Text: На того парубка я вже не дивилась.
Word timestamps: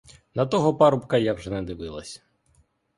На 0.35 0.45
того 0.47 0.73
парубка 0.73 1.15
я 1.17 1.33
вже 1.35 1.49
не 1.51 1.61
дивилась. 1.63 2.23